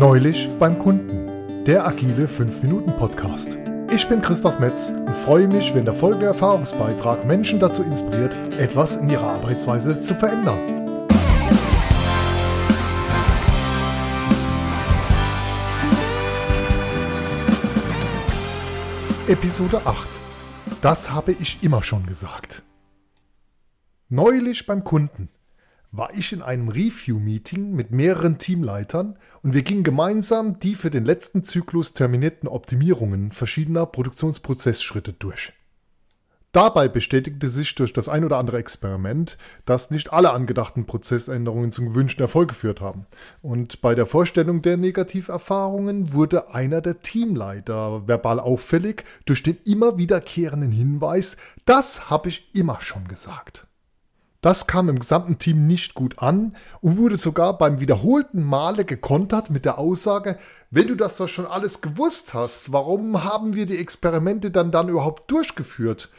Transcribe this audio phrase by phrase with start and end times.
[0.00, 3.58] Neulich beim Kunden, der agile 5-Minuten-Podcast.
[3.92, 8.96] Ich bin Christoph Metz und freue mich, wenn der folgende Erfahrungsbeitrag Menschen dazu inspiriert, etwas
[8.96, 10.58] in ihrer Arbeitsweise zu verändern.
[19.28, 20.08] Episode 8.
[20.80, 22.62] Das habe ich immer schon gesagt.
[24.08, 25.28] Neulich beim Kunden
[25.92, 31.04] war ich in einem Review-Meeting mit mehreren Teamleitern und wir gingen gemeinsam die für den
[31.04, 35.52] letzten Zyklus terminierten Optimierungen verschiedener Produktionsprozessschritte durch.
[36.52, 41.86] Dabei bestätigte sich durch das ein oder andere Experiment, dass nicht alle angedachten Prozessänderungen zum
[41.90, 43.06] gewünschten Erfolg geführt haben.
[43.40, 49.96] Und bei der Vorstellung der Negativerfahrungen wurde einer der Teamleiter verbal auffällig durch den immer
[49.96, 51.36] wiederkehrenden Hinweis,
[51.66, 53.68] das habe ich immer schon gesagt.
[54.40, 59.50] Das kam im gesamten Team nicht gut an und wurde sogar beim wiederholten Male gekontert
[59.50, 60.38] mit der Aussage,
[60.70, 64.88] wenn du das doch schon alles gewusst hast, warum haben wir die Experimente dann dann
[64.88, 66.10] überhaupt durchgeführt?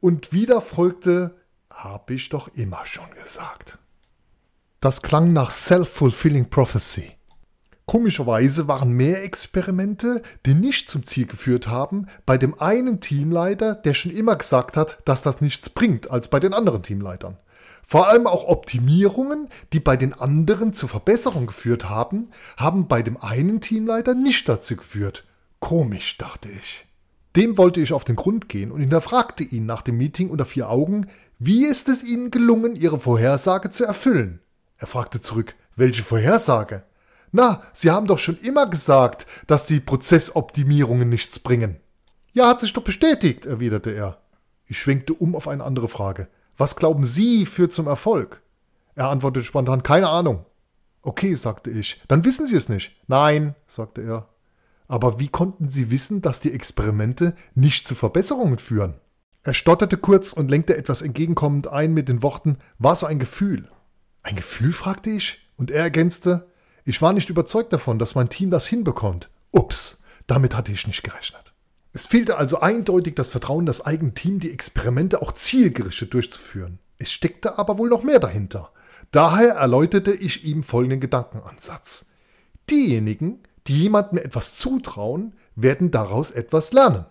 [0.00, 1.36] Und wieder folgte,
[1.70, 3.78] hab ich doch immer schon gesagt.
[4.80, 7.12] Das klang nach Self-Fulfilling Prophecy.
[7.86, 13.94] Komischerweise waren mehr Experimente, die nicht zum Ziel geführt haben, bei dem einen Teamleiter, der
[13.94, 17.38] schon immer gesagt hat, dass das nichts bringt, als bei den anderen Teamleitern.
[17.86, 23.16] Vor allem auch Optimierungen, die bei den anderen zur Verbesserung geführt haben, haben bei dem
[23.16, 25.24] einen Teamleiter nicht dazu geführt.
[25.58, 26.84] Komisch, dachte ich.
[27.36, 30.68] Dem wollte ich auf den Grund gehen und hinterfragte ihn nach dem Meeting unter vier
[30.68, 31.06] Augen,
[31.38, 34.40] wie ist es Ihnen gelungen, Ihre Vorhersage zu erfüllen?
[34.76, 36.82] Er fragte zurück, welche Vorhersage?
[37.30, 41.76] Na, Sie haben doch schon immer gesagt, dass die Prozessoptimierungen nichts bringen.
[42.32, 44.18] Ja, hat sich doch bestätigt, erwiderte er.
[44.66, 46.28] Ich schwenkte um auf eine andere Frage.
[46.58, 48.42] Was glauben Sie führt zum Erfolg?
[48.96, 50.44] Er antwortete spontan, keine Ahnung.
[51.02, 52.96] Okay, sagte ich, dann wissen Sie es nicht.
[53.06, 54.28] Nein, sagte er.
[54.88, 58.94] Aber wie konnten Sie wissen, dass die Experimente nicht zu Verbesserungen führen?
[59.44, 63.70] Er stotterte kurz und lenkte etwas entgegenkommend ein mit den Worten, war so ein Gefühl.
[64.24, 64.72] Ein Gefühl?
[64.72, 66.48] fragte ich, und er ergänzte,
[66.84, 69.30] ich war nicht überzeugt davon, dass mein Team das hinbekommt.
[69.52, 71.47] Ups, damit hatte ich nicht gerechnet.
[71.98, 76.78] Es fehlte also eindeutig das Vertrauen, das eigene Team die Experimente auch zielgerichtet durchzuführen.
[76.96, 78.70] Es steckte aber wohl noch mehr dahinter.
[79.10, 82.10] Daher erläuterte ich ihm folgenden Gedankenansatz.
[82.70, 87.04] Diejenigen, die jemandem etwas zutrauen, werden daraus etwas lernen.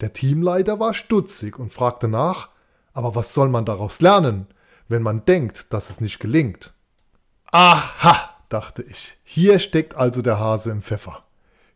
[0.00, 2.48] Der Teamleiter war stutzig und fragte nach,
[2.92, 4.48] aber was soll man daraus lernen,
[4.88, 6.74] wenn man denkt, dass es nicht gelingt?
[7.52, 11.23] Aha, dachte ich, hier steckt also der Hase im Pfeffer.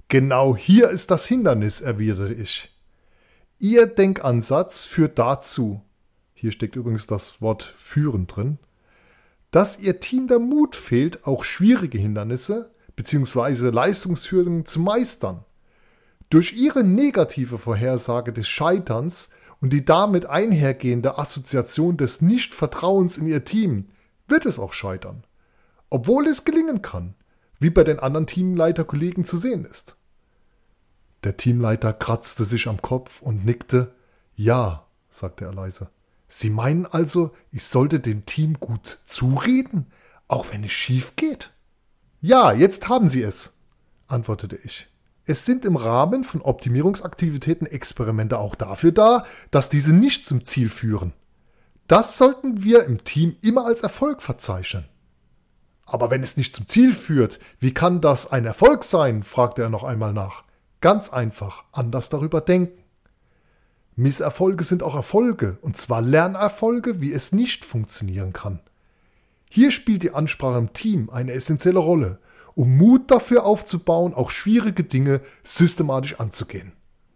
[0.09, 2.75] Genau hier ist das Hindernis, erwiderte ich.
[3.59, 5.83] Ihr Denkansatz führt dazu,
[6.33, 8.59] hier steckt übrigens das Wort führen drin,
[9.51, 13.69] dass Ihr Team der Mut fehlt, auch schwierige Hindernisse bzw.
[13.69, 15.45] Leistungshürden zu meistern.
[16.31, 19.29] Durch Ihre negative Vorhersage des Scheiterns
[19.61, 23.89] und die damit einhergehende Assoziation des Nichtvertrauens in Ihr Team
[24.27, 25.25] wird es auch scheitern,
[25.91, 27.15] obwohl es gelingen kann,
[27.59, 29.97] wie bei den anderen Teamleiterkollegen zu sehen ist.
[31.25, 33.95] Der Teamleiter kratzte sich am Kopf und nickte.
[34.37, 35.91] Ja, sagte er leise.
[36.29, 39.87] Sie meinen also, ich sollte dem Team gut zureden,
[40.29, 41.51] auch wenn es schief geht?
[42.21, 43.55] Ja, jetzt haben Sie es,
[44.07, 44.89] antwortete ich.
[45.25, 50.69] Es sind im Rahmen von Optimierungsaktivitäten Experimente auch dafür da, dass diese nicht zum Ziel
[50.69, 51.13] führen.
[51.87, 54.85] Das sollten wir im Team immer als Erfolg verzeichnen.
[55.89, 59.23] Aber wenn es nicht zum Ziel führt, wie kann das ein Erfolg sein?
[59.23, 60.45] fragte er noch einmal nach.
[60.83, 62.85] Ganz einfach anders darüber denken.
[63.97, 68.61] Misserfolge sind auch Erfolge, und zwar Lernerfolge, wie es nicht funktionieren kann.
[69.49, 72.19] Hier spielt die Ansprache im Team eine essentielle Rolle,
[72.55, 76.73] um Mut dafür aufzubauen, auch schwierige Dinge systematisch anzugehen.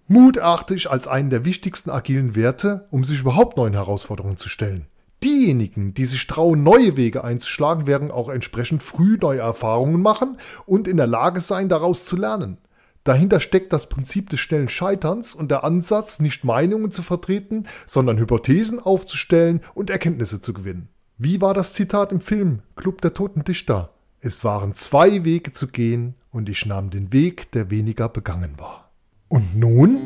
[0.09, 4.49] Mut erachte ich als einen der wichtigsten agilen Werte, um sich überhaupt neuen Herausforderungen zu
[4.49, 4.87] stellen.
[5.23, 10.89] Diejenigen, die sich trauen, neue Wege einzuschlagen, werden auch entsprechend früh neue Erfahrungen machen und
[10.89, 12.59] in der Lage sein, daraus zu lernen.
[13.05, 18.19] Dahinter steckt das Prinzip des schnellen Scheiterns und der Ansatz, nicht Meinungen zu vertreten, sondern
[18.19, 20.89] Hypothesen aufzustellen und Erkenntnisse zu gewinnen.
[21.19, 23.93] Wie war das Zitat im Film Club der Toten Dichter?
[24.21, 28.91] Es waren zwei Wege zu gehen und ich nahm den Weg, der weniger begangen war.
[29.29, 29.99] Und nun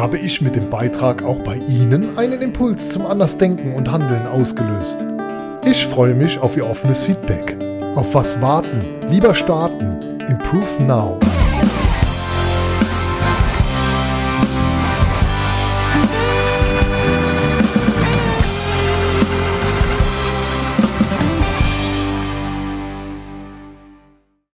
[0.00, 5.04] habe ich mit dem Beitrag auch bei Ihnen einen Impuls zum Andersdenken und Handeln ausgelöst.
[5.64, 7.56] Ich freue mich auf Ihr offenes Feedback.
[7.94, 8.78] Auf was warten?
[9.10, 10.18] Lieber starten.
[10.26, 11.18] Improve now.